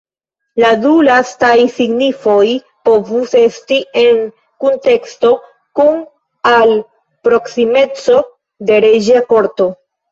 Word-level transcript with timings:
La 0.61 0.69
du 0.85 0.93
lastaj 1.07 1.51
signifoj 1.73 2.45
povus 2.89 3.37
esti 3.41 3.79
en 4.07 4.25
kunteksto 4.65 5.35
kun 5.81 6.03
al 6.57 6.77
proksimeco 7.31 8.21
de 8.73 8.85
reĝa 8.91 9.27
korto. 9.35 9.75